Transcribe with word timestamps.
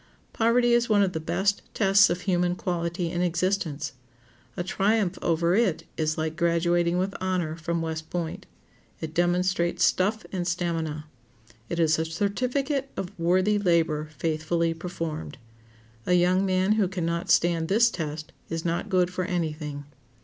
Poverty 0.33 0.73
is 0.73 0.89
one 0.89 1.03
of 1.03 1.13
the 1.13 1.19
best 1.19 1.61
tests 1.75 2.09
of 2.09 2.21
human 2.21 2.55
quality 2.55 3.11
in 3.11 3.21
existence. 3.21 3.93
A 4.57 4.63
triumph 4.63 5.19
over 5.21 5.53
it 5.53 5.83
is 5.95 6.17
like 6.17 6.35
graduating 6.35 6.97
with 6.97 7.13
honor 7.21 7.55
from 7.55 7.83
West 7.83 8.09
Point. 8.09 8.47
It 8.99 9.13
demonstrates 9.13 9.83
stuff 9.83 10.25
and 10.31 10.47
stamina. 10.47 11.05
It 11.69 11.79
is 11.79 11.99
a 11.99 12.05
certificate 12.05 12.89
of 12.97 13.11
worthy 13.19 13.59
labor 13.59 14.09
faithfully 14.17 14.73
performed. 14.73 15.37
A 16.07 16.13
young 16.13 16.47
man 16.47 16.71
who 16.71 16.87
can 16.87 17.05
not 17.05 17.29
stand 17.29 17.67
this 17.67 17.91
test 17.91 18.31
is 18.49 18.65
not 18.65 18.89
good 18.89 19.11
for 19.13 19.25
any 19.25 19.53
thing. 19.53 19.85